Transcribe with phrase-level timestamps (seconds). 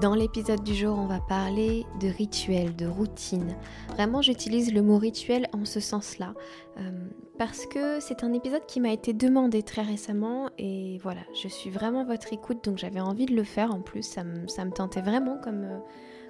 [0.00, 3.56] Dans l'épisode du jour, on va parler de rituel, de routine.
[3.90, 6.32] Vraiment, j'utilise le mot rituel en ce sens-là,
[6.78, 6.90] euh,
[7.38, 11.68] parce que c'est un épisode qui m'a été demandé très récemment, et voilà, je suis
[11.68, 15.36] vraiment votre écoute, donc j'avais envie de le faire en plus, ça me, tentait vraiment
[15.36, 15.78] comme, euh,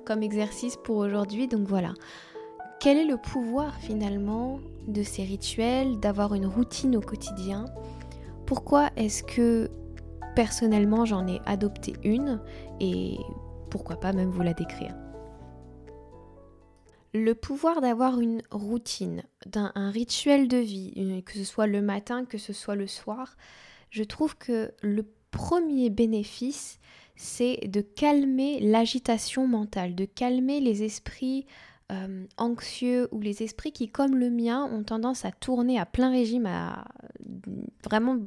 [0.04, 1.94] comme exercice pour aujourd'hui, donc voilà.
[2.80, 4.58] Quel est le pouvoir finalement
[4.88, 7.66] de ces rituels, d'avoir une routine au quotidien?
[8.44, 9.70] Pourquoi est-ce que
[10.34, 12.40] personnellement j'en ai adopté une?
[12.80, 13.18] Et
[13.72, 14.94] pourquoi pas même vous la décrire.
[17.14, 22.26] Le pouvoir d'avoir une routine, d'un un rituel de vie, que ce soit le matin,
[22.26, 23.34] que ce soit le soir,
[23.88, 26.80] je trouve que le premier bénéfice,
[27.16, 31.46] c'est de calmer l'agitation mentale, de calmer les esprits
[31.92, 36.10] euh, anxieux ou les esprits qui, comme le mien, ont tendance à tourner à plein
[36.10, 36.84] régime, à
[37.84, 38.18] vraiment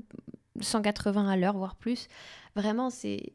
[0.59, 2.07] 180 à l'heure, voire plus.
[2.55, 3.33] Vraiment, c'est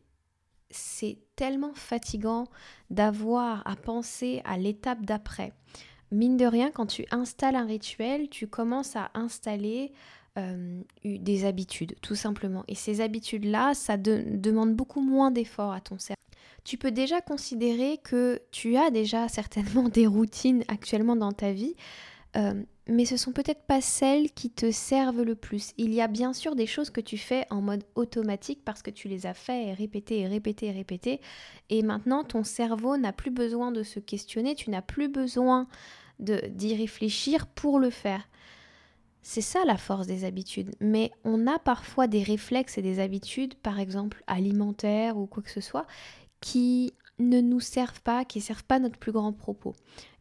[0.70, 2.46] c'est tellement fatigant
[2.90, 5.52] d'avoir à penser à l'étape d'après.
[6.12, 9.92] Mine de rien, quand tu installes un rituel, tu commences à installer
[10.39, 12.64] euh, des habitudes, tout simplement.
[12.68, 16.20] Et ces habitudes-là, ça demande beaucoup moins d'efforts à ton cerveau.
[16.64, 21.74] Tu peux déjà considérer que tu as déjà certainement des routines actuellement dans ta vie,
[22.36, 25.73] euh, mais ce sont peut-être pas celles qui te servent le plus.
[25.78, 28.90] Il y a bien sûr des choses que tu fais en mode automatique parce que
[28.90, 31.20] tu les as fait et répété et répété et répété.
[31.68, 35.68] Et maintenant, ton cerveau n'a plus besoin de se questionner, tu n'as plus besoin
[36.18, 38.28] d'y réfléchir pour le faire.
[39.22, 40.74] C'est ça la force des habitudes.
[40.80, 45.51] Mais on a parfois des réflexes et des habitudes, par exemple alimentaires ou quoi que
[45.51, 45.86] ce soit,
[46.40, 49.74] qui ne nous servent pas, qui ne servent pas notre plus grand propos.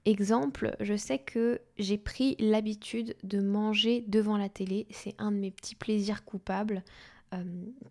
[0.05, 4.87] Exemple, je sais que j'ai pris l'habitude de manger devant la télé.
[4.91, 6.83] C'est un de mes petits plaisirs coupables.
[7.35, 7.43] Euh,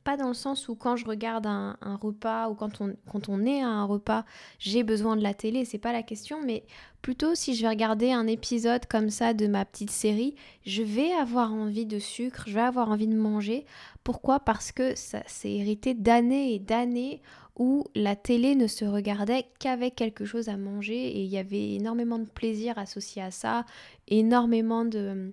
[0.03, 3.47] pas dans le sens où quand je regarde un, repas ou quand on, quand on
[3.47, 4.25] est à un repas,
[4.59, 6.65] j'ai besoin de la télé, c'est pas la question, mais
[7.03, 10.35] plutôt si je vais regarder un épisode comme ça de ma petite série,
[10.67, 13.65] je vais avoir envie de sucre, je vais avoir envie de manger.
[14.03, 14.41] Pourquoi?
[14.41, 17.23] Parce que ça s'est hérité d'années et d'années
[17.59, 21.75] où la télé ne se regardait qu'avec quelque chose à manger et il y avait
[21.75, 23.65] énormément de plaisir associé à ça,
[24.07, 25.33] énormément de...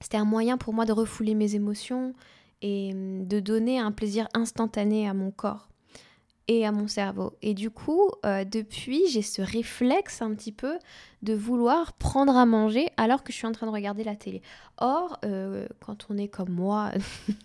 [0.00, 2.14] C'était un moyen pour moi de refouler mes émotions
[2.60, 5.68] et de donner un plaisir instantané à mon corps
[6.48, 7.36] et à mon cerveau.
[7.42, 10.78] Et du coup, euh, depuis, j'ai ce réflexe un petit peu
[11.22, 14.42] de vouloir prendre à manger alors que je suis en train de regarder la télé.
[14.78, 16.90] Or, euh, quand on est comme moi,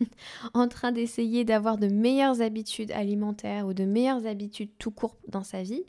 [0.53, 5.44] en train d'essayer d'avoir de meilleures habitudes alimentaires ou de meilleures habitudes tout court dans
[5.44, 5.84] sa vie,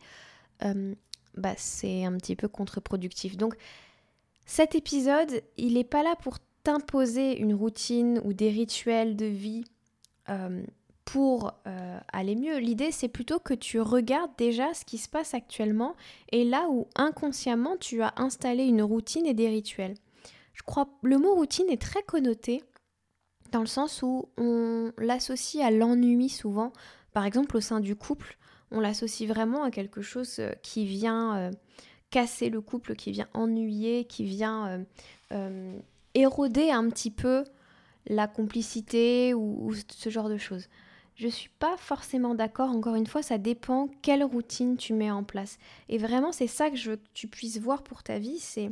[0.65, 0.95] euh,
[1.35, 3.37] bah, c'est un petit peu contre-productif.
[3.37, 3.55] Donc,
[4.45, 9.65] cet épisode, il n'est pas là pour t'imposer une routine ou des rituels de vie
[11.09, 12.59] pour euh, aller mieux.
[12.59, 15.97] L'idée, c'est plutôt que tu regardes déjà ce qui se passe actuellement
[16.33, 19.95] et là où inconsciemment tu as installé une routine et des rituels.
[20.53, 22.63] Je crois le mot routine est très connoté
[23.53, 26.75] dans le sens où on l'associe à l'ennui souvent.
[27.15, 28.37] Par exemple, au sein du couple,
[28.71, 31.51] on l'associe vraiment à quelque chose euh, qui vient euh,
[32.11, 34.85] casser le couple, qui vient ennuyer, qui vient
[36.13, 37.45] éroder un petit peu
[38.07, 40.69] la complicité ou ce genre de choses.
[41.19, 42.71] Je suis pas forcément d'accord.
[42.71, 45.59] Encore une fois, ça dépend quelle routine tu mets en place.
[45.89, 48.39] Et vraiment, c'est ça que je veux que tu puisses voir pour ta vie.
[48.39, 48.71] C'est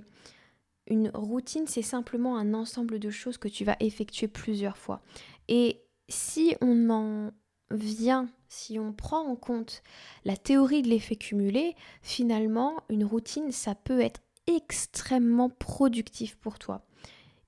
[0.87, 5.02] une routine, c'est simplement un ensemble de choses que tu vas effectuer plusieurs fois.
[5.48, 7.32] Et si on en
[7.72, 9.82] vient, si on prend en compte
[10.25, 16.87] la théorie de l'effet cumulé, finalement, une routine, ça peut être extrêmement productif pour toi.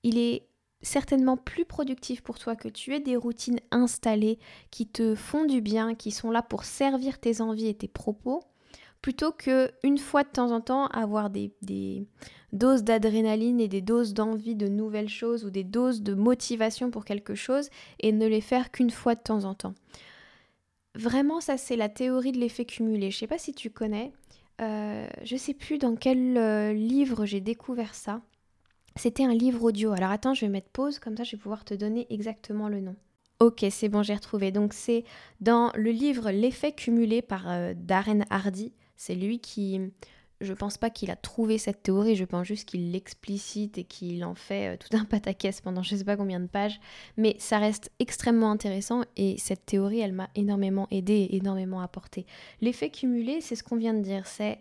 [0.03, 0.48] Il est
[0.81, 4.39] certainement plus productif pour toi que tu aies des routines installées
[4.71, 8.43] qui te font du bien, qui sont là pour servir tes envies et tes propos,
[9.01, 11.53] plutôt que une fois de temps en temps avoir des,
[12.53, 17.05] doses d'adrénaline et des doses d'envie de nouvelles choses ou des doses de motivation pour
[17.05, 19.75] quelque chose et ne les faire qu'une fois de temps en temps.
[20.95, 23.11] Vraiment, ça c'est la théorie de l'effet cumulé.
[23.11, 24.11] Je sais pas si tu connais.
[24.61, 28.21] Euh, je sais plus dans quel euh, livre j'ai découvert ça.
[28.95, 29.91] C'était un livre audio.
[29.91, 32.81] Alors attends, je vais mettre pause, comme ça je vais pouvoir te donner exactement le
[32.81, 32.95] nom.
[33.39, 34.51] Ok, c'est bon, j'ai retrouvé.
[34.51, 35.05] Donc c'est
[35.39, 38.73] dans le livre L'effet cumulé par euh, Darren Hardy.
[38.97, 39.79] C'est lui qui,
[40.41, 44.25] je pense pas qu'il a trouvé cette théorie, je pense juste qu'il l'explicite et qu'il
[44.25, 46.81] en fait euh, tout un pataquès pendant je sais pas combien de pages.
[47.15, 52.25] Mais ça reste extrêmement intéressant et cette théorie, elle m'a énormément aidé et énormément apporté.
[52.59, 54.59] L'effet cumulé, c'est ce qu'on vient de dire, c'est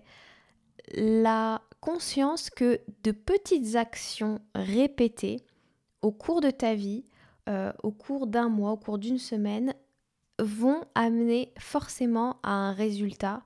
[0.95, 5.45] la conscience que de petites actions répétées
[6.03, 7.05] au cours de ta vie,
[7.49, 9.75] euh, au cours d'un mois, au cours d'une semaine,
[10.39, 13.43] vont amener forcément à un résultat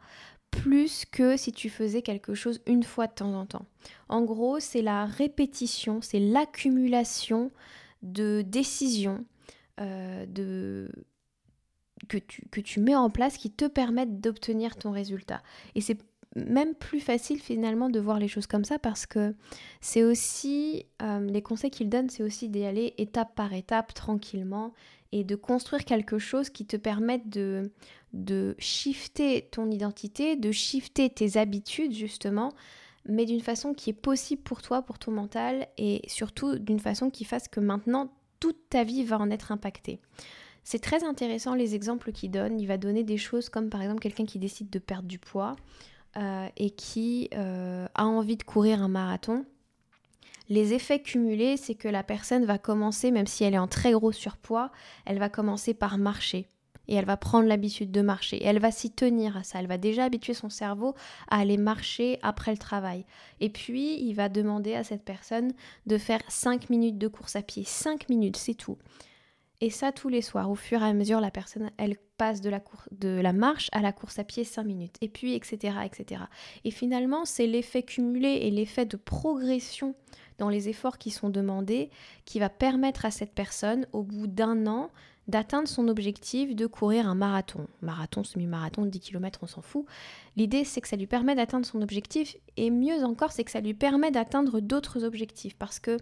[0.50, 3.64] plus que si tu faisais quelque chose une fois de temps en temps.
[4.08, 7.50] En gros, c'est la répétition, c'est l'accumulation
[8.02, 9.24] de décisions
[9.80, 10.26] euh,
[12.08, 15.42] que, tu, que tu mets en place qui te permettent d'obtenir ton résultat.
[15.74, 15.98] Et c'est
[16.34, 19.34] même plus facile finalement de voir les choses comme ça parce que
[19.80, 24.72] c'est aussi, euh, les conseils qu'il donne, c'est aussi d'y aller étape par étape, tranquillement,
[25.12, 27.70] et de construire quelque chose qui te permette de,
[28.14, 32.52] de shifter ton identité, de shifter tes habitudes justement,
[33.06, 37.10] mais d'une façon qui est possible pour toi, pour ton mental, et surtout d'une façon
[37.10, 40.00] qui fasse que maintenant toute ta vie va en être impactée.
[40.64, 42.60] C'est très intéressant les exemples qu'il donne.
[42.60, 45.56] Il va donner des choses comme par exemple quelqu'un qui décide de perdre du poids.
[46.18, 49.46] Euh, et qui euh, a envie de courir un marathon,
[50.50, 53.92] les effets cumulés, c'est que la personne va commencer, même si elle est en très
[53.92, 54.70] gros surpoids,
[55.06, 56.46] elle va commencer par marcher.
[56.88, 58.36] Et elle va prendre l'habitude de marcher.
[58.36, 59.60] Et elle va s'y tenir à ça.
[59.60, 60.94] Elle va déjà habituer son cerveau
[61.30, 63.06] à aller marcher après le travail.
[63.40, 65.52] Et puis, il va demander à cette personne
[65.86, 67.64] de faire 5 minutes de course à pied.
[67.64, 68.76] 5 minutes, c'est tout.
[69.62, 70.50] Et ça tous les soirs.
[70.50, 72.60] Au fur et à mesure, la personne, elle passe de la,
[72.90, 74.96] de la marche à la course à pied 5 minutes.
[75.00, 75.76] Et puis, etc.
[75.84, 76.22] etc.
[76.64, 79.94] Et finalement, c'est l'effet cumulé et l'effet de progression
[80.38, 81.90] dans les efforts qui sont demandés
[82.24, 84.90] qui va permettre à cette personne, au bout d'un an,
[85.32, 87.66] d'atteindre son objectif de courir un marathon.
[87.80, 89.86] Marathon, semi-marathon, 10 km, on s'en fout.
[90.36, 93.60] L'idée, c'est que ça lui permet d'atteindre son objectif et mieux encore, c'est que ça
[93.60, 95.96] lui permet d'atteindre d'autres objectifs parce que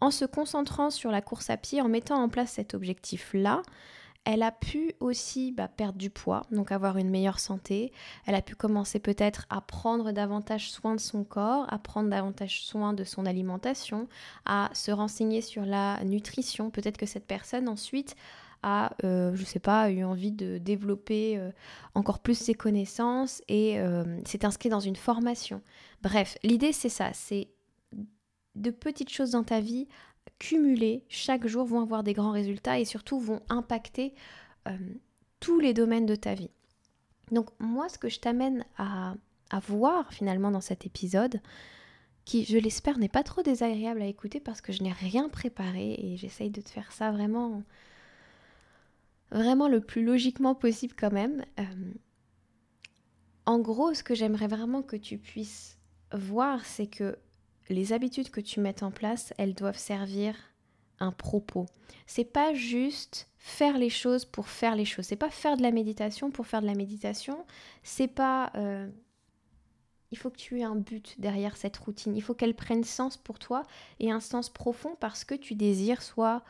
[0.00, 3.62] en se concentrant sur la course à pied, en mettant en place cet objectif-là,
[4.24, 7.92] elle a pu aussi bah, perdre du poids, donc avoir une meilleure santé.
[8.26, 12.62] Elle a pu commencer peut-être à prendre davantage soin de son corps, à prendre davantage
[12.62, 14.08] soin de son alimentation,
[14.44, 16.70] à se renseigner sur la nutrition.
[16.70, 18.16] Peut-être que cette personne ensuite
[18.62, 21.50] a, euh, je sais pas, eu envie de développer euh,
[21.94, 25.62] encore plus ses connaissances et euh, s'est inscrit dans une formation.
[26.02, 27.48] Bref, l'idée c'est ça, c'est
[28.54, 29.88] de petites choses dans ta vie
[30.38, 34.14] cumulées chaque jour vont avoir des grands résultats et surtout vont impacter
[35.38, 36.50] tous les domaines de ta vie.
[37.30, 39.14] Donc moi, ce que je t'amène à,
[39.50, 41.40] à voir finalement dans cet épisode,
[42.26, 45.94] qui, je l'espère, n'est pas trop désagréable à écouter parce que je n'ai rien préparé
[45.96, 47.62] et j'essaye de te faire ça vraiment
[49.30, 51.44] vraiment le plus logiquement possible quand même.
[51.58, 51.92] Euh,
[53.44, 55.78] en gros, ce que j'aimerais vraiment que tu puisses
[56.12, 57.18] voir, c'est que
[57.68, 60.36] les habitudes que tu mets en place, elles doivent servir
[60.98, 61.66] un propos.
[62.06, 65.06] C'est pas juste faire les choses pour faire les choses.
[65.06, 67.44] C'est pas faire de la méditation pour faire de la méditation.
[67.82, 68.50] C'est pas.
[68.54, 68.88] Euh,
[70.12, 72.16] il faut que tu aies un but derrière cette routine.
[72.16, 73.62] Il faut qu'elle prenne sens pour toi
[73.98, 76.42] et un sens profond parce que tu désires soit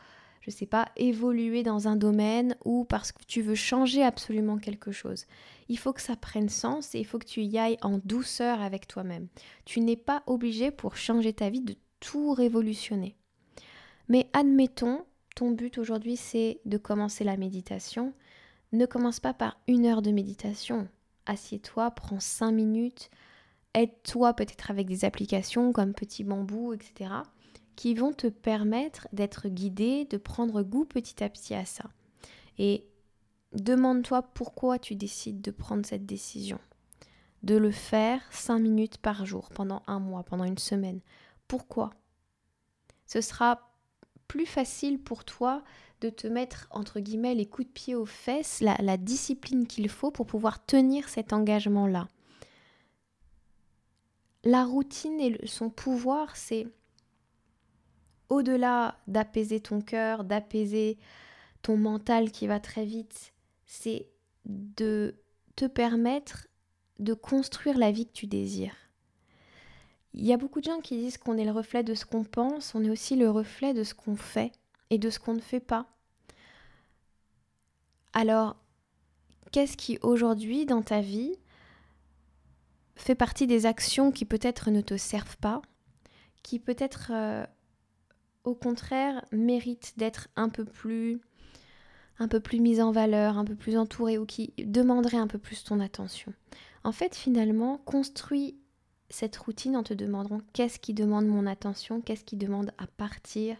[0.47, 4.93] je sais pas, évoluer dans un domaine ou parce que tu veux changer absolument quelque
[4.93, 5.25] chose.
[5.67, 8.61] Il faut que ça prenne sens et il faut que tu y ailles en douceur
[8.61, 9.27] avec toi-même.
[9.65, 13.17] Tu n'es pas obligé pour changer ta vie de tout révolutionner.
[14.07, 15.03] Mais admettons,
[15.35, 18.13] ton but aujourd'hui c'est de commencer la méditation.
[18.71, 20.87] Ne commence pas par une heure de méditation.
[21.25, 23.09] Assieds-toi, prends cinq minutes,
[23.73, 27.09] aide-toi peut-être avec des applications comme Petit Bambou, etc
[27.77, 31.85] qui vont te permettre d'être guidé, de prendre goût petit à petit à ça.
[32.57, 32.83] Et
[33.53, 36.59] demande-toi pourquoi tu décides de prendre cette décision.
[37.43, 41.01] De le faire 5 minutes par jour, pendant un mois, pendant une semaine.
[41.47, 41.91] Pourquoi?
[43.05, 43.69] Ce sera
[44.27, 45.63] plus facile pour toi
[46.01, 49.87] de te mettre, entre guillemets, les coups de pied aux fesses, la, la discipline qu'il
[49.87, 52.07] faut pour pouvoir tenir cet engagement-là.
[54.43, 56.65] La routine et son pouvoir, c'est
[58.29, 60.97] au-delà d'apaiser ton cœur, d'apaiser
[61.61, 63.33] ton mental qui va très vite,
[63.65, 64.07] c'est
[64.45, 65.15] de
[65.55, 66.47] te permettre
[66.99, 68.75] de construire la vie que tu désires.
[70.13, 72.23] Il y a beaucoup de gens qui disent qu'on est le reflet de ce qu'on
[72.23, 74.51] pense, on est aussi le reflet de ce qu'on fait
[74.89, 75.85] et de ce qu'on ne fait pas.
[78.13, 78.55] Alors,
[79.51, 81.35] qu'est-ce qui aujourd'hui dans ta vie
[82.95, 85.61] fait partie des actions qui peut-être ne te servent pas,
[86.41, 87.45] qui peut-être euh,
[88.47, 91.19] au contraire méritent d'être un peu plus
[92.19, 95.37] un peu plus mise en valeur, un peu plus entourée ou qui demanderaient un peu
[95.37, 96.33] plus ton attention.
[96.83, 98.57] En fait, finalement, construis
[99.09, 103.55] cette routine en te demandant qu'est-ce qui demande mon attention, qu'est-ce qui demande à partir,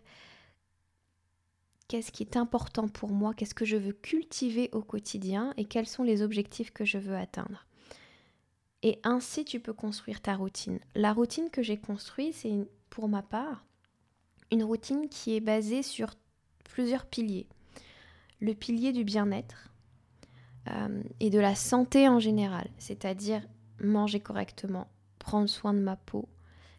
[1.88, 5.86] qu'est-ce qui est important pour moi, qu'est-ce que je veux cultiver au quotidien et quels
[5.86, 7.68] sont les objectifs que je veux atteindre.
[8.82, 10.80] Et ainsi, tu peux construire ta routine.
[10.96, 13.67] La routine que j'ai construite, c'est pour ma part
[14.52, 16.14] une routine qui est basée sur
[16.64, 17.48] plusieurs piliers.
[18.40, 19.72] Le pilier du bien-être
[20.70, 23.42] euh, et de la santé en général, c'est-à-dire
[23.82, 24.88] manger correctement,
[25.20, 26.28] prendre soin de ma peau,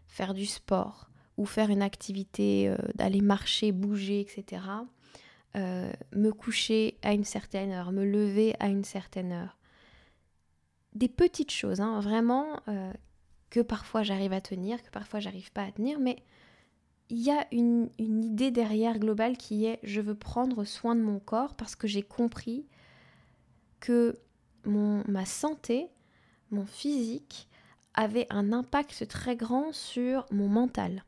[0.06, 4.62] faire du sport ou faire une activité, euh, d'aller marcher, bouger, etc.
[5.56, 9.56] Euh, me coucher à une certaine heure, me lever à une certaine heure.
[10.94, 12.60] Des petites choses, hein, vraiment,
[13.50, 16.16] que parfois j'arrive à tenir, que parfois j'arrive pas à tenir, mais
[17.10, 21.00] il y a une, une, idée derrière globale qui est je veux prendre soin de
[21.00, 22.66] mon corps parce que j'ai compris
[23.80, 24.18] que
[24.64, 25.88] mon, ma santé,
[26.50, 27.48] mon physique,
[27.94, 31.04] avait un impact très grand sur mon mental.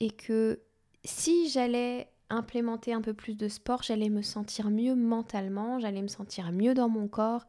[0.00, 0.60] Et que
[1.04, 6.08] si j'allais implémenter un peu plus de sport, j'allais me sentir mieux mentalement, j'allais me
[6.08, 7.46] sentir mieux dans mon corps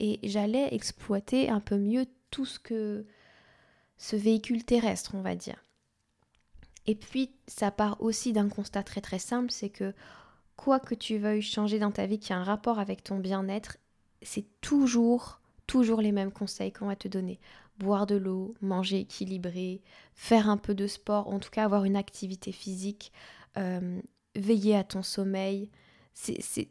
[0.00, 3.04] et j'allais exploiter un peu mieux tout ce que
[3.96, 5.64] ce véhicule terrestre, on va dire.
[6.88, 9.92] Et puis, ça part aussi d'un constat très très simple, c'est que
[10.56, 13.76] quoi que tu veuilles changer dans ta vie qui a un rapport avec ton bien-être,
[14.22, 17.38] c'est toujours, toujours les mêmes conseils qu'on va te donner
[17.78, 19.82] boire de l'eau, manger équilibré,
[20.14, 23.12] faire un peu de sport, en tout cas avoir une activité physique,
[23.58, 24.00] euh,
[24.34, 25.70] veiller à ton sommeil.
[26.14, 26.68] C'est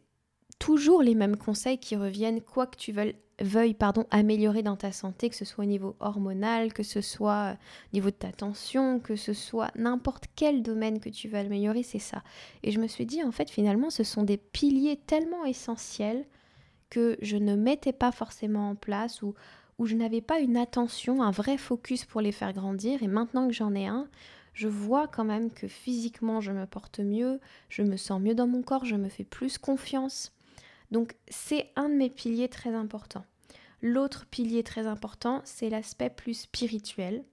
[0.59, 3.75] toujours les mêmes conseils qui reviennent, quoi que tu veuilles,
[4.11, 7.57] améliorer dans ta santé, que ce soit au niveau hormonal, que ce soit
[7.91, 11.83] au niveau de ta tension, que ce soit n'importe quel domaine que tu veux améliorer,
[11.83, 12.23] c'est ça.
[12.63, 16.25] Et je me suis dit, en fait, finalement, ce sont des piliers tellement essentiels
[16.89, 19.35] que je ne mettais pas forcément en place ou
[19.77, 23.03] où je n'avais pas une attention, un vrai focus pour les faire grandir.
[23.03, 24.07] Et maintenant que j'en ai un,
[24.53, 28.47] je vois quand même que physiquement je me porte mieux, je me sens mieux dans
[28.47, 30.33] mon corps, je me fais plus confiance.
[30.91, 33.25] Donc c'est un de mes piliers très importants.
[33.81, 37.23] L'autre pilier très important, c'est l'aspect plus spirituel.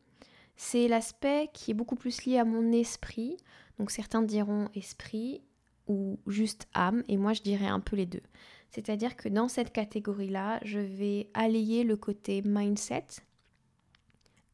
[0.56, 3.36] C'est l'aspect qui est beaucoup plus lié à mon esprit.
[3.78, 5.42] Donc certains diront esprit
[5.86, 8.22] ou juste âme, et moi je dirais un peu les deux.
[8.70, 13.06] C'est-à-dire que dans cette catégorie-là, je vais allier le côté mindset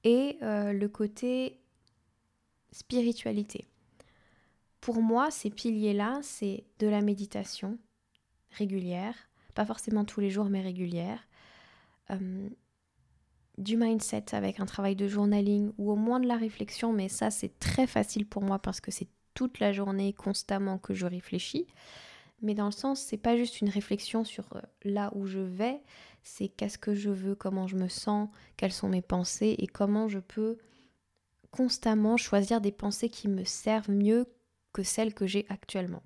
[0.04, 1.60] et euh, le côté
[2.72, 3.66] spiritualité.
[4.80, 7.78] Pour moi, ces piliers-là, c'est de la méditation
[8.52, 9.14] régulière,
[9.54, 11.26] pas forcément tous les jours, mais régulière,
[12.10, 12.48] euh,
[13.58, 17.30] du mindset avec un travail de journaling ou au moins de la réflexion, mais ça
[17.30, 21.66] c'est très facile pour moi parce que c'est toute la journée constamment que je réfléchis.
[22.42, 25.82] Mais dans le sens, c'est pas juste une réflexion sur euh, là où je vais,
[26.22, 30.08] c'est qu'est-ce que je veux, comment je me sens, quelles sont mes pensées et comment
[30.08, 30.56] je peux
[31.50, 34.26] constamment choisir des pensées qui me servent mieux
[34.72, 36.02] que celles que j'ai actuellement.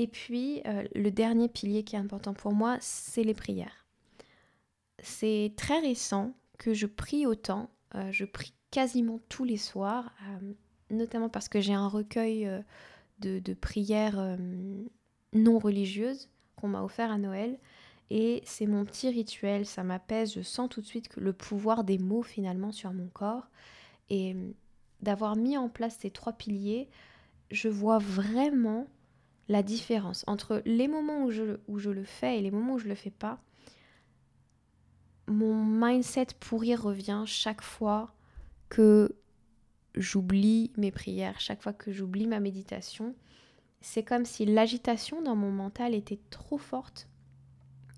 [0.00, 3.86] Et puis, euh, le dernier pilier qui est important pour moi, c'est les prières.
[5.02, 10.10] C'est très récent que je prie autant, euh, je prie quasiment tous les soirs,
[10.88, 12.48] notamment parce que j'ai un recueil
[13.18, 14.38] de, de, prières
[15.34, 17.58] non religieuse qu'on m'a offert à Noël.
[18.08, 21.98] Et c'est mon petit rituel, ça m'apaise, je sens tout de suite le pouvoir des
[21.98, 23.50] mots finalement sur mon corps.
[24.08, 24.34] Et
[25.02, 26.88] d'avoir mis en place ces trois piliers,
[27.50, 28.86] je vois vraiment
[29.50, 32.94] la différence entre les moments où je, le fais et les moments où je le
[32.94, 33.38] fais pas.
[35.26, 38.14] Mon mindset pourri revient chaque fois
[38.70, 39.14] que
[39.94, 43.14] j'oublie mes prières, chaque fois que j'oublie ma méditation
[43.80, 47.08] c'est comme si l'agitation dans mon mental était trop forte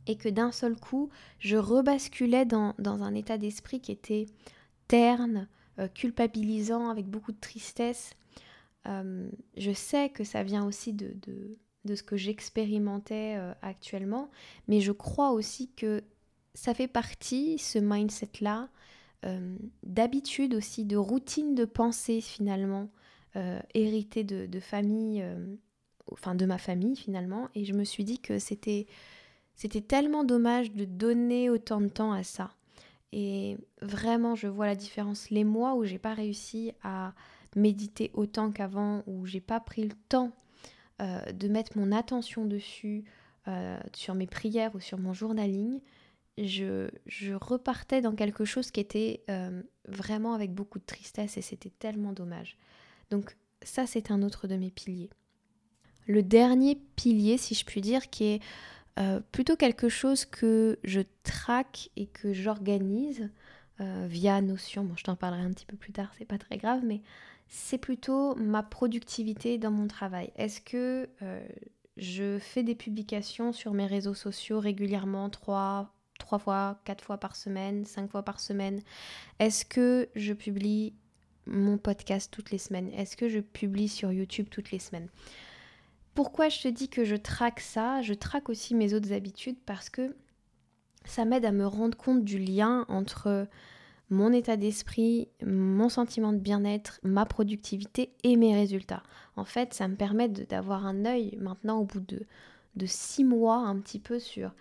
[0.07, 4.27] et que d'un seul coup, je rebasculais dans, un état d'esprit qui était
[4.89, 8.15] terne, euh, culpabilisant, avec beaucoup de tristesse.
[8.87, 11.15] Euh, je sais que ça vient aussi de,
[11.85, 14.31] de, ce que j'expérimentais euh, actuellement,
[14.69, 16.03] mais je crois aussi que
[16.55, 18.69] ça fait partie, ce mindset-là,
[19.85, 22.91] d'habitude aussi, de routine de pensée finalement,
[23.73, 25.25] héritée de, de famille
[26.11, 28.87] enfin de ma famille finalement, et je me suis dit que c'était
[29.55, 32.51] c'était tellement dommage de donner autant de temps à ça.
[33.13, 35.29] Et vraiment, je vois la différence.
[35.31, 37.13] Les mois où j'ai pas réussi à
[37.57, 40.33] méditer autant qu'avant, où j'ai pas pris le temps
[41.01, 43.05] euh, de mettre mon attention dessus,
[43.49, 45.81] euh, sur mes prières ou sur mon journaling,
[46.39, 46.89] je,
[47.35, 52.13] repartais dans quelque chose qui était euh, vraiment avec beaucoup de tristesse et c'était tellement
[52.13, 52.57] dommage.
[53.11, 55.11] Donc ça, c'est un autre de mes piliers.
[56.07, 58.43] Le dernier pilier, si je puis dire, qui est
[59.33, 63.31] plutôt quelque chose que je traque et que j'organise
[63.79, 64.85] via Notion.
[64.85, 67.01] Bon, je t'en parlerai un petit peu plus tard, c'est pas très grave, mais
[67.55, 70.33] c'est plutôt ma productivité dans mon travail.
[70.37, 71.47] Est-ce que euh,
[71.99, 77.37] je fais des publications sur mes réseaux sociaux régulièrement, trois, trois fois, quatre fois par
[77.37, 78.81] semaine, cinq fois par semaine?
[79.39, 80.95] Est-ce que je publie
[81.45, 82.89] mon podcast toutes les semaines?
[82.95, 85.11] Est-ce que je publie sur YouTube toutes les semaines?
[86.15, 88.01] Pourquoi je te dis que je traque ça?
[88.01, 90.17] Je traque aussi mes autres habitudes parce que
[91.05, 93.47] ça m'aide à me rendre compte du lien entre
[94.13, 99.03] mon état d'esprit, mon sentiment de bien-être, ma productivité et mes résultats.
[99.37, 102.27] En fait, ça me permet d'avoir un œil maintenant au bout de,
[102.85, 104.53] six mois un petit peu sur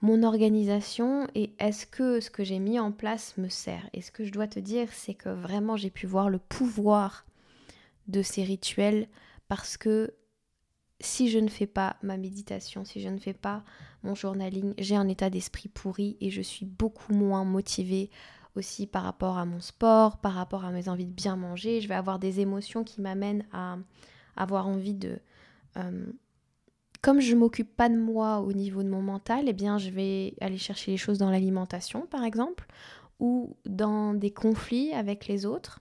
[0.00, 3.88] mon organisation et est-ce que ce que j'ai mis en place me sert.
[3.92, 7.24] Et ce que je dois te dire, c'est que vraiment j'ai pu voir le pouvoir
[8.08, 9.06] de ces rituels
[9.46, 10.12] parce que
[10.98, 13.62] si je ne fais pas ma méditation, si je ne fais pas
[14.02, 18.10] mon journaling, j'ai un état d'esprit pourri et je suis beaucoup moins motivée
[18.54, 21.80] aussi par rapport à mon sport, par rapport à mes envies de bien manger.
[21.80, 23.78] Je vais avoir des émotions qui m'amènent à
[24.36, 25.18] avoir envie de...
[25.76, 26.06] Euh,
[27.00, 30.34] comme je m'occupe pas de moi au niveau de mon mental, eh bien je vais
[30.40, 32.66] aller chercher les choses dans l'alimentation par exemple,
[33.18, 35.80] ou dans des conflits avec les autres.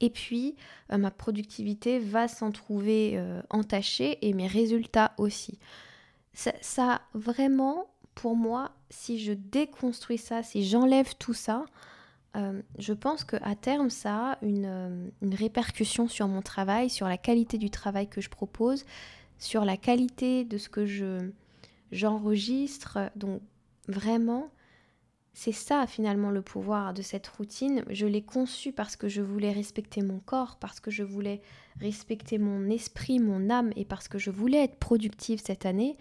[0.00, 0.56] Et puis,
[0.92, 5.58] euh, ma productivité va s'en trouver euh, entachée et mes résultats aussi.
[6.34, 11.64] Ça, ça, vraiment, pour moi, si je déconstruis ça, si j'enlève tout ça,
[12.36, 17.16] euh, je pense qu'à terme, ça a euh, une, répercussion sur mon travail, sur la
[17.16, 18.84] qualité du travail que je propose,
[19.38, 21.30] sur la qualité de ce que je
[21.92, 22.98] j'enregistre.
[23.16, 23.40] Donc
[23.88, 24.50] vraiment,
[25.32, 27.84] c'est ça finalement le pouvoir de cette routine.
[27.88, 31.40] Je l'ai conçue parce que je voulais respecter mon corps, parce que je voulais
[31.80, 35.96] respecter mon esprit, mon âme et parce que je voulais être productive cette année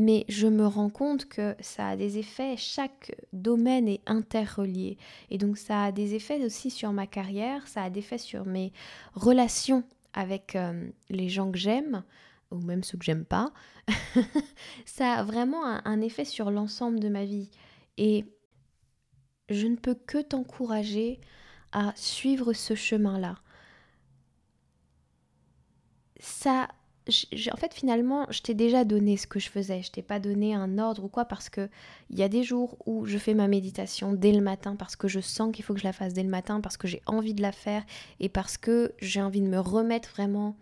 [0.00, 4.96] mais je me rends compte que ça a des effets, chaque domaine est interrelié.
[5.28, 8.46] Et donc ça a des effets aussi sur ma carrière, ça a des effets sur
[8.46, 8.72] mes
[9.14, 9.84] relations
[10.14, 12.02] avec euh, les gens que j'aime,
[12.50, 13.52] ou même ceux que j'aime pas.
[14.86, 17.50] ça a vraiment un effet sur l'ensemble de ma vie.
[17.98, 18.24] Et
[19.50, 21.20] je ne peux que t'encourager
[21.72, 23.36] à suivre ce chemin-là.
[26.18, 26.68] Ça
[27.52, 29.82] en fait, finalement, je t'ai déjà donné ce que je faisais.
[29.82, 31.68] Je t'ai pas donné un ordre ou quoi parce que
[32.10, 35.08] il y a des jours où je fais ma méditation dès le matin parce que
[35.08, 37.34] je sens qu'il faut que je la fasse dès le matin, parce que j'ai envie
[37.34, 37.84] de la faire
[38.18, 40.56] et parce que j'ai envie de me remettre vraiment.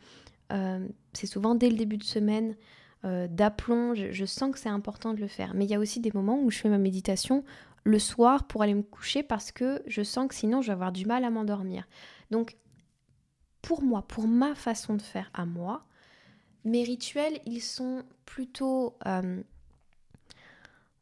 [0.52, 2.56] Euh, c'est souvent dès le début de semaine
[3.04, 3.94] euh, d'aplomb.
[3.94, 5.52] Je, sens que c'est important de le faire.
[5.54, 7.44] Mais il y a aussi des moments où je fais ma méditation
[7.84, 10.92] le soir pour aller me coucher parce que je sens que sinon je vais avoir
[10.92, 11.87] du mal à m'endormir.
[12.30, 12.56] Donc,
[13.62, 15.84] pour moi, pour ma façon de faire à moi,
[16.64, 19.42] mes rituels, ils sont plutôt, euh,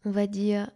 [0.04, 0.70] on va dire,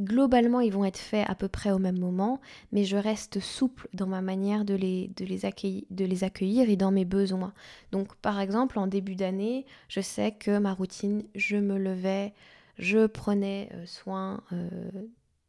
[0.00, 2.40] globalement, ils vont être faits à peu près au même moment,
[2.72, 6.68] mais je reste souple dans ma manière de les, de les, accueillir, de les accueillir
[6.68, 7.52] et dans mes besoins.
[7.92, 12.34] Donc, par exemple, en début d'année, je sais que ma routine, je me levais,
[12.78, 14.68] je prenais euh, soin euh,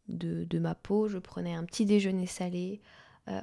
[0.07, 2.81] de, de, ma peau, je prenais un petit déjeuner salé.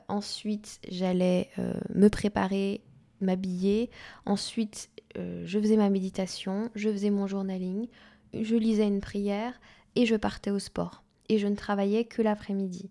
[0.08, 1.48] ensuite, j'allais
[1.94, 2.82] me préparer
[3.20, 3.90] m'habiller.
[4.24, 7.88] Ensuite, euh, je faisais ma méditation, je faisais mon journaling,
[8.34, 9.60] je lisais une prière
[9.94, 11.02] et je partais au sport.
[11.28, 12.90] Et je ne travaillais que l'après-midi.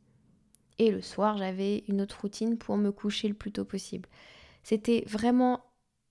[0.80, 4.10] Et le soir, j'avais une autre routine pour me coucher le plus tôt possible.
[4.64, 5.62] C'était vraiment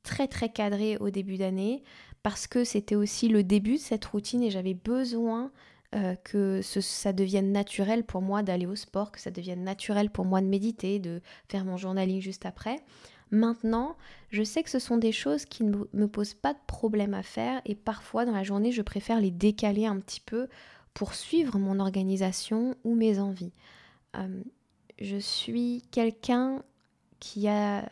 [0.03, 1.83] très très cadré au début d'année
[2.23, 5.51] parce que c'était aussi le début de cette routine et j'avais besoin
[5.95, 10.25] euh, que ça devienne naturel pour moi d'aller au sport, que ça devienne naturel pour
[10.25, 12.77] moi de méditer, de faire mon journaling juste après.
[13.35, 13.97] Maintenant,
[14.31, 17.25] je sais que ce sont des choses qui ne me posent pas de problème à
[17.25, 20.47] faire et parfois dans la journée, je préfère les décaler un petit peu
[20.95, 23.51] pour suivre mon organisation ou mes envies.
[24.17, 24.41] Euh,
[25.01, 26.63] je suis quelqu'un
[27.19, 27.89] qui a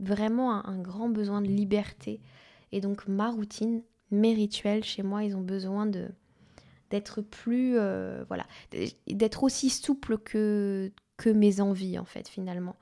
[0.00, 2.22] vraiment un, grand besoin de liberté
[2.72, 6.08] et donc ma routine, mes rituels chez moi, ils ont besoin de
[6.88, 8.46] d'être plus euh, voilà
[9.06, 12.76] d'être aussi souple que que mes envies en fait finalement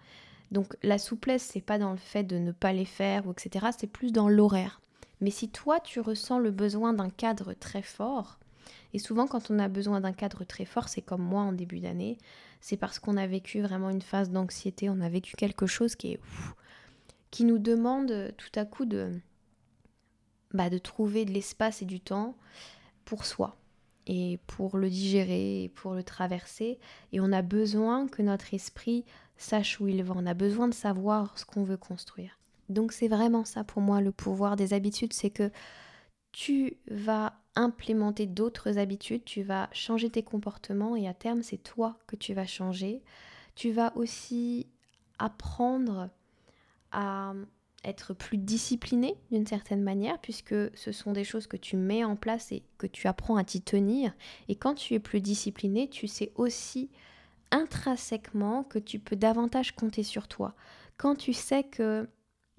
[0.50, 3.66] donc la souplesse, c'est pas dans le fait de ne pas les faire ou etc.
[3.76, 4.80] C'est plus dans l'horaire.
[5.20, 8.38] Mais si toi tu ressens le besoin d'un cadre très fort,
[8.92, 11.80] Et souvent, quand on a besoin d'un cadre très fort, c'est comme moi en début
[11.80, 12.18] d'année,
[12.60, 16.12] c'est parce qu'on a vécu vraiment une phase d'anxiété, on a vécu quelque chose qui
[16.14, 16.20] est
[17.30, 19.12] qui nous demande tout à coup de
[20.52, 22.34] bah, de trouver de l'espace et du temps
[23.04, 23.56] pour soi
[24.06, 26.78] et pour le digérer et pour le traverser.
[27.12, 29.04] Et on a besoin que notre esprit
[29.36, 30.14] sache où il va.
[30.16, 32.38] On a besoin de savoir ce qu'on veut construire.
[32.68, 35.50] Donc c'est vraiment ça pour moi le pouvoir des habitudes, c'est que
[36.32, 41.98] tu vas implémenter d'autres habitudes, tu vas changer tes comportements et à terme c'est toi
[42.06, 43.02] que tu vas changer.
[43.54, 44.66] Tu vas aussi
[45.18, 46.10] apprendre
[46.92, 47.32] à
[47.86, 52.16] être plus discipliné d'une certaine manière, puisque ce sont des choses que tu mets en
[52.16, 54.12] place et que tu apprends à t'y tenir.
[54.48, 56.90] Et quand tu es plus discipliné, tu sais aussi
[57.50, 60.54] intrinsèquement que tu peux davantage compter sur toi.
[60.96, 62.08] Quand tu sais que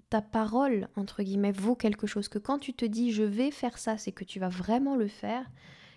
[0.10, 3.78] ta parole, entre guillemets, vaut quelque chose, que quand tu te dis je vais faire
[3.78, 5.46] ça, c'est que tu vas vraiment le faire,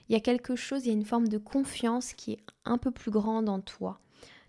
[0.08, 2.78] il y a quelque chose, il y a une forme de confiance qui est un
[2.78, 4.00] peu plus grande en toi.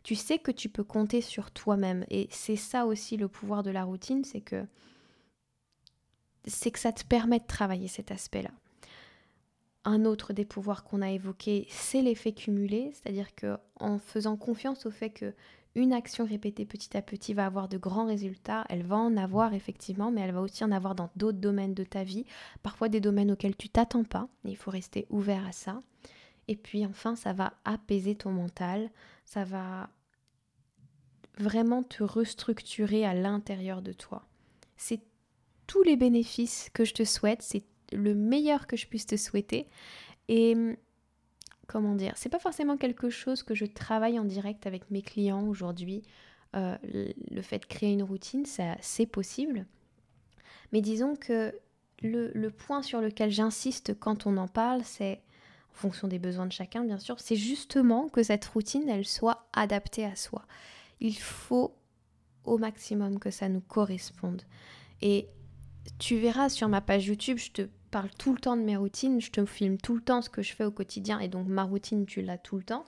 [0.04, 2.06] Tu sais que tu peux compter sur toi-même.
[2.10, 4.66] Et c'est ça aussi le pouvoir de la routine, c'est que
[6.46, 8.52] c'est que ça te permet de travailler cet aspect-là.
[9.84, 14.86] Un autre des pouvoirs qu'on a évoqué, c'est l'effet cumulé, c'est-à-dire que en faisant confiance
[14.86, 15.34] au fait que
[15.74, 19.54] une action répétée petit à petit va avoir de grands résultats, elle va en avoir
[19.54, 22.26] effectivement, mais elle va aussi en avoir dans d'autres domaines de ta vie,
[22.62, 25.80] parfois des domaines auxquels tu t'attends pas, il faut rester ouvert à ça.
[26.48, 28.90] Et puis enfin, ça va apaiser ton mental,
[29.26, 29.90] ça va
[31.38, 34.28] vraiment te restructurer à l'intérieur de toi.
[34.78, 35.02] C'est
[35.68, 39.68] tous les bénéfices que je te souhaite, c'est le meilleur que je puisse te souhaiter.
[40.28, 40.56] Et
[41.68, 45.48] comment dire, c'est pas forcément quelque chose que je travaille en direct avec mes clients
[45.48, 46.04] aujourd'hui.
[46.56, 49.66] Euh, le fait de créer une routine, ça, c'est possible.
[50.74, 51.58] Mais disons que
[52.04, 55.22] le point sur lequel j'insiste quand on en parle, c'est
[55.74, 59.48] en fonction des besoins de chacun, bien sûr, c'est justement que cette routine, elle soit
[59.54, 60.46] adaptée à soi.
[61.00, 61.74] Il faut
[62.44, 64.42] au maximum que ça nous corresponde.
[65.02, 65.28] Et
[66.00, 69.20] tu verras sur ma page YouTube, je te parle tout le temps de mes routines,
[69.20, 71.64] je te filme tout le temps ce que je fais au quotidien et donc ma
[71.64, 72.86] routine tu l'as tout le temps.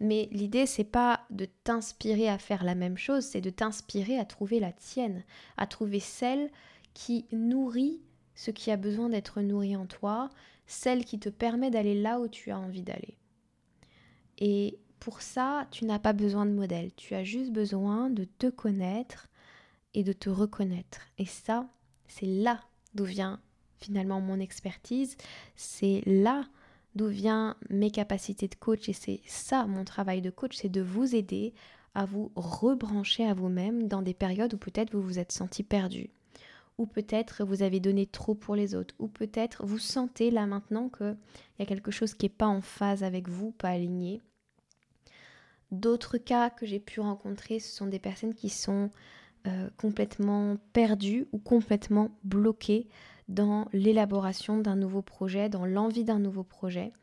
[0.00, 4.24] Mais l'idée c'est pas de t'inspirer à faire la même chose, c'est de t'inspirer à
[4.24, 5.24] trouver la tienne,
[5.56, 6.50] à trouver celle
[6.94, 8.00] qui nourrit
[8.34, 10.30] ce qui a besoin d'être nourri en toi,
[10.70, 13.16] celle qui te permet d'aller là où tu as envie d'aller.
[14.38, 18.48] Et pour ça, tu n'as pas besoin de modèle, tu as juste besoin de te
[18.48, 19.28] connaître
[19.94, 21.00] et de te reconnaître.
[21.18, 21.68] Et ça,
[22.06, 22.60] c'est là
[22.94, 23.40] d'où vient
[23.78, 25.16] finalement mon expertise,
[25.56, 26.44] c'est là
[26.94, 30.82] d'où vient mes capacités de coach et c'est ça mon travail de coach, c'est de
[30.82, 31.52] vous aider
[31.94, 36.10] à vous rebrancher à vous-même dans des périodes où peut-être vous vous êtes senti perdu
[36.80, 40.88] ou peut-être vous avez donné trop pour les autres, ou peut-être vous sentez là maintenant
[40.88, 41.14] qu'il
[41.58, 44.22] y a quelque chose qui n'est pas en phase avec vous, pas aligné.
[45.72, 48.88] D'autres cas que j'ai pu rencontrer, ce sont des personnes qui sont
[49.46, 52.88] euh, complètement perdues ou complètement bloquées
[53.28, 56.94] dans l'élaboration d'un nouveau projet, dans l'envie d'un nouveau projet.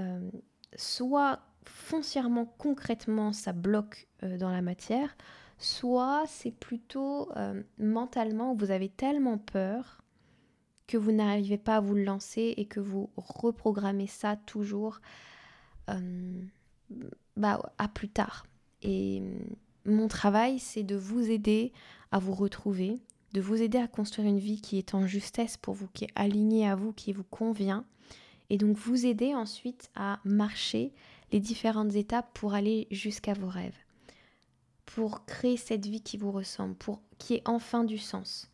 [0.00, 0.30] Euh,
[0.76, 5.16] soit foncièrement, concrètement, ça bloque euh, dans la matière,
[5.58, 10.02] soit c'est plutôt euh, mentalement vous avez tellement peur
[10.86, 15.00] que vous n'arrivez pas à vous lancer et que vous reprogrammez ça toujours
[15.90, 16.42] euh,
[17.36, 18.46] bah, à plus tard.
[18.82, 19.22] Et
[19.84, 21.72] mon travail, c'est de vous aider
[22.10, 22.98] à vous retrouver,
[23.34, 26.12] de vous aider à construire une vie qui est en justesse pour vous, qui est
[26.14, 27.84] alignée à vous, qui vous convient,
[28.48, 30.94] et donc vous aider ensuite à marcher
[31.32, 33.76] les différentes étapes pour aller jusqu'à vos rêves
[34.98, 38.50] pour créer cette vie qui vous ressemble, pour qui ait enfin du sens.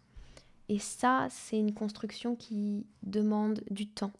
[0.69, 4.13] Et ça, c'est une construction qui demande du temps.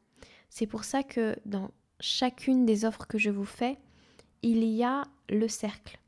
[0.49, 3.77] C'est pour ça que dans chacune des offres que je vous fais,
[4.41, 6.01] il y a le cercle.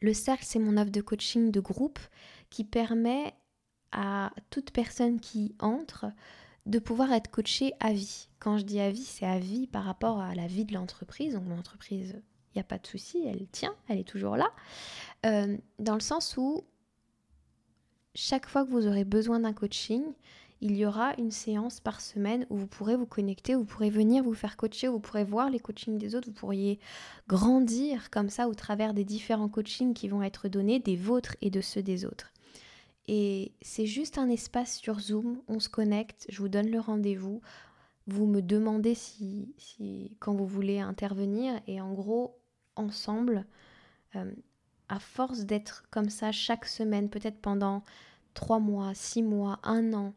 [0.00, 2.00] Le cercle, c'est mon offre de coaching de groupe
[2.50, 3.32] qui permet
[3.92, 6.06] à toute personne qui entre
[6.66, 8.26] de pouvoir être coachée à vie.
[8.40, 11.34] Quand je dis à vie, c'est à vie par rapport à la vie de l'entreprise.
[11.34, 12.20] Donc l'entreprise
[12.54, 14.50] il n'y a pas de souci, elle tient, elle est toujours là.
[15.24, 16.64] Euh, dans le sens où
[18.14, 20.02] chaque fois que vous aurez besoin d'un coaching,
[20.60, 24.22] il y aura une séance par semaine où vous pourrez vous connecter, vous pourrez venir
[24.22, 26.78] vous faire coacher, vous pourrez voir les coachings des autres, vous pourriez
[27.26, 31.50] grandir comme ça au travers des différents coachings qui vont être donnés, des vôtres et
[31.50, 32.32] de ceux des autres.
[33.08, 37.40] Et c'est juste un espace sur Zoom, on se connecte, je vous donne le rendez-vous,
[38.06, 39.54] vous me demandez si,
[40.20, 42.38] quand vous voulez intervenir et en gros
[42.76, 43.46] ensemble,
[44.16, 44.32] euh,
[44.88, 47.82] à force d'être comme ça chaque semaine, peut-être pendant
[48.34, 50.14] trois mois, six mois, un an,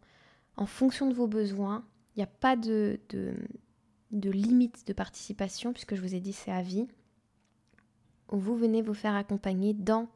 [0.58, 5.96] en fonction de vos besoins, il n'y a pas de, de limite de participation, puisque
[5.96, 6.88] je vous ai dit c'est à vie,
[8.30, 10.08] vous venez vous faire accompagner dans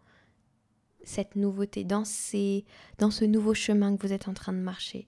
[1.04, 2.66] cette nouveauté, dans, ces,
[2.98, 5.08] dans ce nouveau chemin que vous êtes en train de marcher.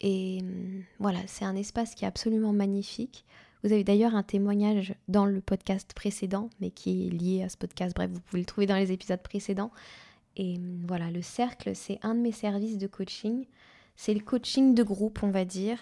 [0.00, 3.24] Et hum, voilà, c'est un espace qui est absolument magnifique.
[3.64, 7.56] Vous avez d'ailleurs un témoignage dans le podcast précédent, mais qui est lié à ce
[7.56, 7.94] podcast.
[7.94, 9.72] Bref, vous pouvez le trouver dans les épisodes précédents.
[10.36, 13.46] Et hum, voilà, le cercle, c'est un de mes services de coaching.
[13.96, 15.78] C'est le coaching de groupe, on va dire,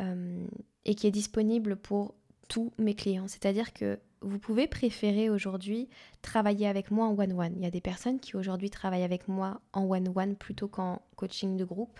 [0.00, 0.48] hum,
[0.84, 2.14] et qui est disponible pour
[2.48, 3.28] tous mes clients.
[3.28, 5.88] C'est-à-dire que vous pouvez préférer aujourd'hui
[6.22, 7.54] travailler avec moi en one-one.
[7.56, 11.56] Il y a des personnes qui aujourd'hui travaillent avec moi en one-one plutôt qu'en coaching
[11.56, 11.98] de groupe.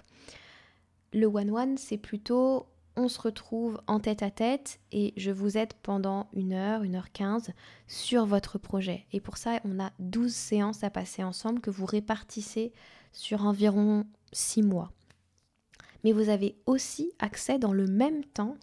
[1.13, 5.73] Le one-one, c'est plutôt on se retrouve en tête à tête et je vous aide
[5.83, 7.53] pendant une heure, une heure quinze
[7.87, 9.07] sur votre projet.
[9.13, 12.73] Et pour ça, on a 12 séances à passer ensemble que vous répartissez
[13.13, 14.93] sur environ 6 mois.
[16.05, 18.57] Mais vous avez aussi accès dans le même temps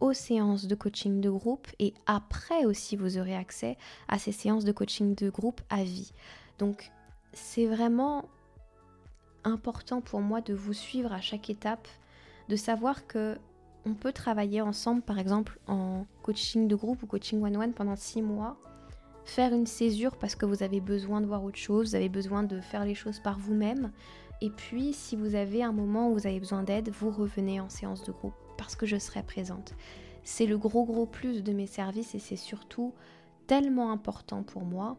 [0.00, 4.64] aux séances de coaching de groupe et après aussi vous aurez accès à ces séances
[4.64, 6.12] de coaching de groupe à vie.
[6.58, 6.90] Donc
[7.32, 8.28] c'est vraiment
[9.44, 11.88] important pour moi de vous suivre à chaque étape,
[12.48, 13.36] de savoir que
[13.84, 18.20] on peut travailler ensemble par exemple en coaching de groupe ou coaching one-one pendant six
[18.20, 18.56] mois,
[19.24, 22.42] faire une césure parce que vous avez besoin de voir autre chose, vous avez besoin
[22.42, 23.92] de faire les choses par vous-même.
[24.40, 27.68] Et puis, si vous avez un moment où vous avez besoin d'aide, vous revenez en
[27.68, 29.74] séance de groupe parce que je serai présente.
[30.24, 32.92] C'est le gros gros plus de mes services et c'est surtout
[33.46, 34.96] tellement important pour moi.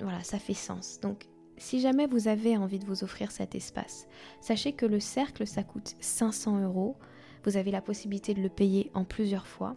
[0.00, 1.00] Voilà, ça fait sens.
[1.00, 4.06] Donc si jamais vous avez envie de vous offrir cet espace,
[4.40, 6.96] sachez que le cercle, ça coûte 500 euros.
[7.44, 9.74] Vous avez la possibilité de le payer en plusieurs fois.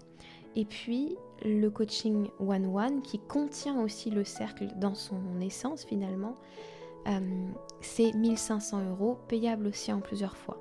[0.55, 6.35] Et puis, le coaching one-one, qui contient aussi le cercle dans son essence finalement,
[7.07, 7.19] euh,
[7.81, 10.57] c'est 1500 euros, payable aussi en plusieurs fois.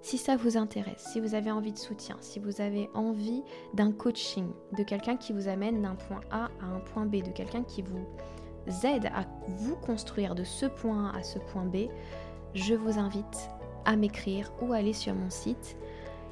[0.00, 3.92] Si ça vous intéresse, si vous avez envie de soutien, si vous avez envie d'un
[3.92, 7.62] coaching, de quelqu'un qui vous amène d'un point A à un point B, de quelqu'un
[7.62, 8.04] qui vous
[8.84, 11.88] aide à vous construire de ce point A à ce point B,
[12.54, 13.50] je vous invite
[13.84, 15.76] à m'écrire ou à aller sur mon site.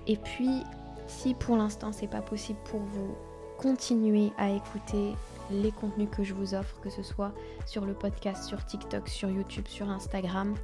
[0.06, 0.62] Et puis,
[1.06, 3.14] si pour l'instant c'est pas possible pour vous,
[3.58, 5.14] continuez à écouter
[5.50, 7.32] les contenus que je vous offre, que ce soit
[7.66, 10.54] sur le podcast, sur TikTok, sur YouTube, sur Instagram.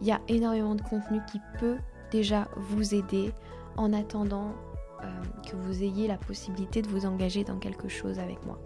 [0.00, 1.78] Il y a énormément de contenu qui peut
[2.10, 3.32] déjà vous aider
[3.76, 4.52] en attendant
[5.02, 8.58] euh, que vous ayez la possibilité de vous engager dans quelque chose avec moi.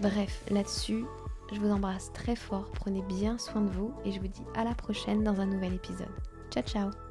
[0.00, 1.04] Bref, là-dessus,
[1.52, 4.64] je vous embrasse très fort, prenez bien soin de vous et je vous dis à
[4.64, 6.08] la prochaine dans un nouvel épisode.
[6.50, 7.09] Ciao ciao